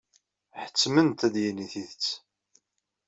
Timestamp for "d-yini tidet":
1.33-2.05